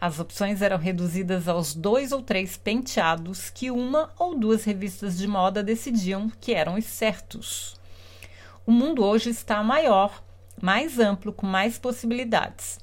[0.00, 5.26] As opções eram reduzidas aos dois ou três penteados que uma ou duas revistas de
[5.26, 7.74] moda decidiam que eram os certos.
[8.66, 10.22] O mundo hoje está maior,
[10.60, 12.78] mais amplo, com mais possibilidades.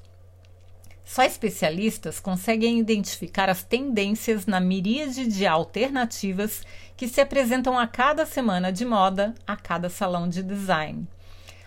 [1.04, 6.62] Só especialistas conseguem identificar as tendências na miríade de alternativas
[6.96, 11.06] que se apresentam a cada semana de moda, a cada salão de design.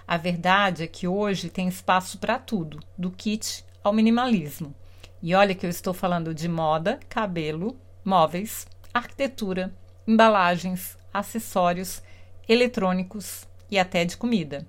[0.08, 4.74] A verdade é que hoje tem espaço para tudo, do kit ao minimalismo.
[5.22, 9.74] E olha que eu estou falando de moda, cabelo, móveis, arquitetura,
[10.08, 12.02] embalagens, acessórios,
[12.48, 14.66] eletrônicos e até de comida.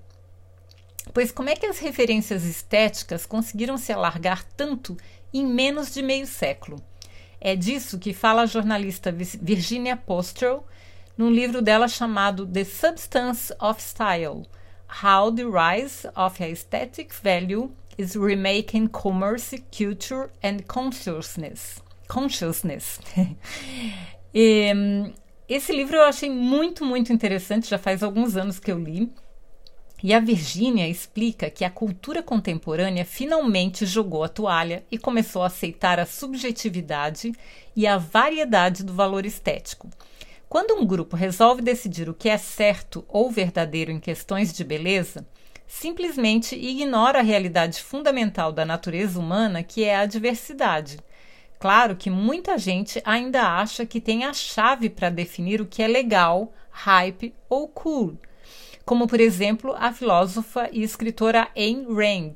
[1.12, 4.96] Pois como é que as referências estéticas conseguiram se alargar tanto
[5.32, 6.82] em menos de meio século?
[7.40, 10.66] É disso que fala a jornalista Virginia Postel
[11.16, 14.42] num livro dela chamado The Substance of Style:
[15.02, 21.82] How the Rise of Aesthetic Value is Remaking Commerce, Culture and Consciousness.
[22.08, 23.00] Consciousness.
[24.34, 24.72] e,
[25.48, 29.12] esse livro eu achei muito, muito interessante, já faz alguns anos que eu li.
[30.02, 35.46] E a Virginia explica que a cultura contemporânea finalmente jogou a toalha e começou a
[35.46, 37.32] aceitar a subjetividade
[37.74, 39.88] e a variedade do valor estético.
[40.48, 45.26] Quando um grupo resolve decidir o que é certo ou verdadeiro em questões de beleza,
[45.66, 50.98] simplesmente ignora a realidade fundamental da natureza humana, que é a diversidade.
[51.58, 55.88] Claro que muita gente ainda acha que tem a chave para definir o que é
[55.88, 58.16] legal, hype ou cool,
[58.84, 62.34] como por exemplo a filósofa e escritora Ayn Rand,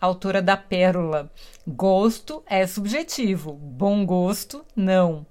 [0.00, 1.30] autora da Pérola.
[1.66, 5.26] Gosto é subjetivo, bom gosto não.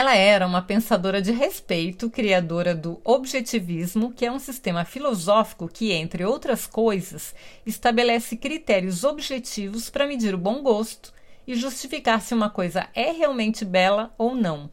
[0.00, 5.90] Ela era uma pensadora de respeito, criadora do objetivismo, que é um sistema filosófico que,
[5.90, 7.34] entre outras coisas,
[7.66, 11.12] estabelece critérios objetivos para medir o bom gosto
[11.44, 14.70] e justificar se uma coisa é realmente bela ou não.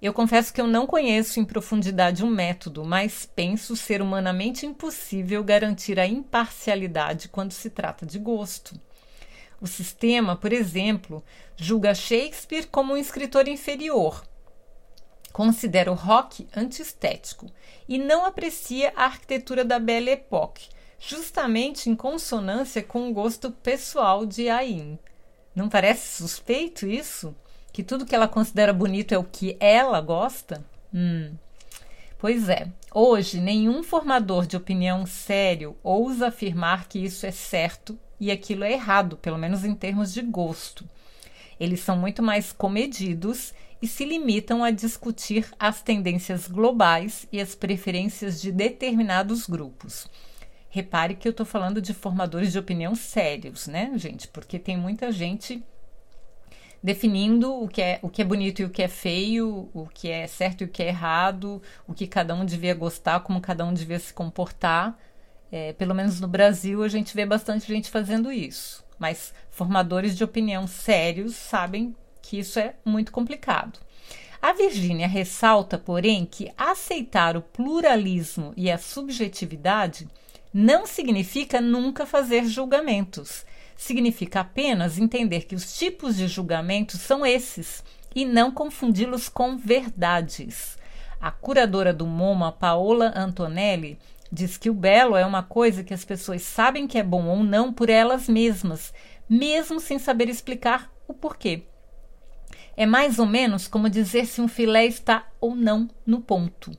[0.00, 5.44] Eu confesso que eu não conheço em profundidade um método, mas penso ser humanamente impossível
[5.44, 8.80] garantir a imparcialidade quando se trata de gosto.
[9.60, 11.22] O sistema, por exemplo,
[11.54, 14.24] julga Shakespeare como um escritor inferior,
[15.32, 17.46] considera o rock antiestético
[17.88, 20.68] e não aprecia a arquitetura da Belle Époque,
[20.98, 24.98] justamente em consonância com o gosto pessoal de Ayn.
[25.54, 27.34] Não parece suspeito isso?
[27.72, 30.64] Que tudo que ela considera bonito é o que ela gosta?
[30.92, 31.32] Hum.
[32.18, 38.32] Pois é, hoje nenhum formador de opinião sério ousa afirmar que isso é certo e
[38.32, 40.84] aquilo é errado, pelo menos em termos de gosto.
[41.60, 47.54] Eles são muito mais comedidos e se limitam a discutir as tendências globais e as
[47.54, 50.08] preferências de determinados grupos.
[50.68, 54.28] Repare que eu estou falando de formadores de opinião sérios, né, gente?
[54.28, 55.62] Porque tem muita gente
[56.82, 60.10] definindo o que é o que é bonito e o que é feio, o que
[60.10, 63.64] é certo e o que é errado, o que cada um devia gostar, como cada
[63.64, 64.98] um devia se comportar.
[65.50, 70.22] É, pelo menos no Brasil a gente vê bastante gente fazendo isso, mas formadores de
[70.22, 71.96] opinião sérios sabem
[72.28, 73.80] que isso é muito complicado.
[74.40, 80.06] A Virgínia ressalta, porém, que aceitar o pluralismo e a subjetividade
[80.52, 83.46] não significa nunca fazer julgamentos.
[83.74, 87.82] Significa apenas entender que os tipos de julgamentos são esses
[88.14, 90.76] e não confundi-los com verdades.
[91.18, 93.98] A curadora do MoMA, Paola Antonelli,
[94.30, 97.42] diz que o belo é uma coisa que as pessoas sabem que é bom ou
[97.42, 98.92] não por elas mesmas,
[99.26, 101.64] mesmo sem saber explicar o porquê.
[102.80, 106.70] É mais ou menos como dizer se um filé está ou não no ponto.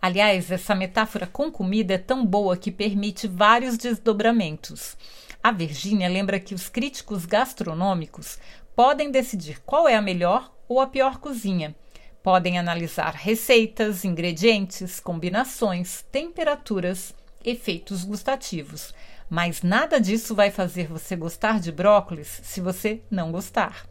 [0.00, 4.96] Aliás, essa metáfora com comida é tão boa que permite vários desdobramentos.
[5.42, 8.38] A Virgínia lembra que os críticos gastronômicos
[8.76, 11.74] podem decidir qual é a melhor ou a pior cozinha.
[12.22, 17.12] Podem analisar receitas, ingredientes, combinações, temperaturas,
[17.44, 18.94] efeitos gustativos.
[19.28, 23.88] Mas nada disso vai fazer você gostar de brócolis se você não gostar.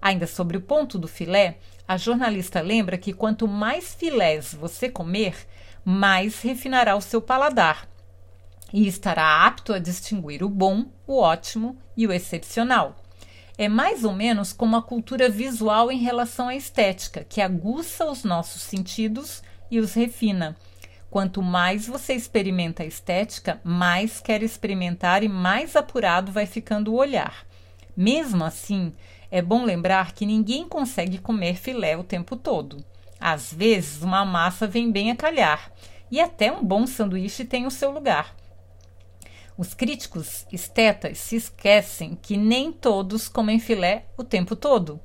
[0.00, 5.34] Ainda sobre o ponto do filé, a jornalista lembra que quanto mais filés você comer,
[5.84, 7.88] mais refinará o seu paladar
[8.72, 12.96] e estará apto a distinguir o bom, o ótimo e o excepcional.
[13.56, 18.22] É mais ou menos como a cultura visual em relação à estética, que aguça os
[18.22, 20.56] nossos sentidos e os refina.
[21.10, 26.96] Quanto mais você experimenta a estética, mais quer experimentar e mais apurado vai ficando o
[26.96, 27.46] olhar.
[27.96, 28.92] Mesmo assim,
[29.30, 32.84] é bom lembrar que ninguém consegue comer filé o tempo todo.
[33.18, 35.72] Às vezes, uma massa vem bem a calhar
[36.10, 38.34] e até um bom sanduíche tem o seu lugar.
[39.58, 45.00] Os críticos estetas se esquecem que nem todos comem filé o tempo todo.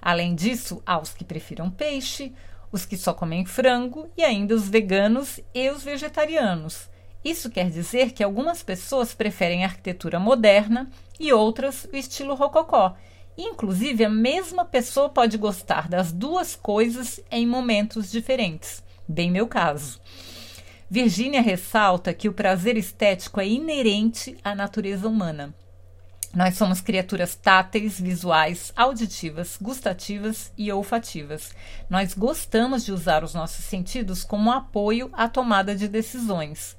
[0.00, 2.32] Além disso, há os que prefiram peixe,
[2.70, 6.88] os que só comem frango e ainda os veganos e os vegetarianos.
[7.24, 10.88] Isso quer dizer que algumas pessoas preferem a arquitetura moderna
[11.18, 12.94] e outras o estilo rococó.
[13.36, 18.82] Inclusive, a mesma pessoa pode gostar das duas coisas em momentos diferentes.
[19.06, 20.00] Bem meu caso.
[20.88, 25.54] Virgínia ressalta que o prazer estético é inerente à natureza humana.
[26.34, 31.54] Nós somos criaturas táteis, visuais, auditivas, gustativas e olfativas.
[31.88, 36.76] Nós gostamos de usar os nossos sentidos como apoio à tomada de decisões.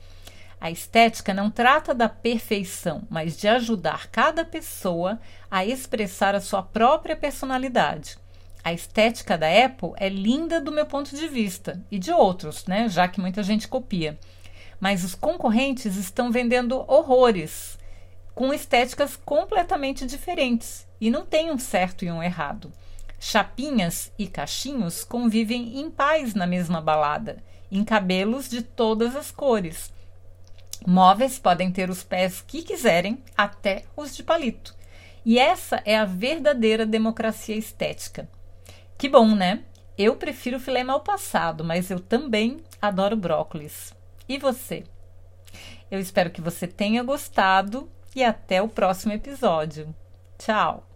[0.59, 5.19] A estética não trata da perfeição, mas de ajudar cada pessoa
[5.49, 8.17] a expressar a sua própria personalidade.
[8.63, 12.89] A estética da Apple é linda do meu ponto de vista e de outros, né?
[12.89, 14.19] Já que muita gente copia.
[14.79, 17.77] Mas os concorrentes estão vendendo horrores
[18.33, 22.71] com estéticas completamente diferentes e não tem um certo e um errado.
[23.19, 27.37] Chapinhas e cachinhos convivem em paz na mesma balada,
[27.71, 29.91] em cabelos de todas as cores.
[30.89, 34.73] Móveis podem ter os pés que quiserem, até os de palito.
[35.25, 38.29] E essa é a verdadeira democracia estética.
[38.97, 39.65] Que bom, né?
[39.97, 43.93] Eu prefiro filé mal passado, mas eu também adoro brócolis.
[44.29, 44.85] E você?
[45.91, 49.93] Eu espero que você tenha gostado e até o próximo episódio.
[50.37, 50.86] Tchau!